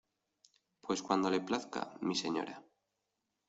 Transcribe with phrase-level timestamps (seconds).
[0.81, 2.65] pues cuando le plazca, mi señora.